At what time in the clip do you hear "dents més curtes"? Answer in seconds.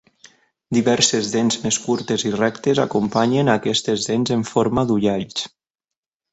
1.33-2.25